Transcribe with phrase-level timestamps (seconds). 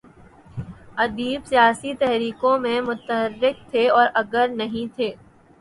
[0.97, 5.13] ادیب سیاسی تحریکوں میں متحرک تھے اور اگر نہیں تھے۔